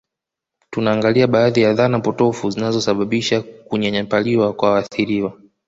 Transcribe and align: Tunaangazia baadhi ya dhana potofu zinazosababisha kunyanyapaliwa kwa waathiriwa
Tunaangazia 0.69 1.27
baadhi 1.27 1.61
ya 1.61 1.73
dhana 1.73 1.99
potofu 1.99 2.49
zinazosababisha 2.49 3.41
kunyanyapaliwa 3.41 4.53
kwa 4.53 4.71
waathiriwa 4.71 5.37